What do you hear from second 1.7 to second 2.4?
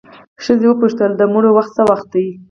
څه وخت دی؟